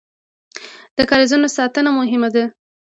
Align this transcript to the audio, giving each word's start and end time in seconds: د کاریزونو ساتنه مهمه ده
د 0.97 0.99
کاریزونو 1.09 1.47
ساتنه 1.57 1.89
مهمه 1.99 2.29
ده 2.35 2.43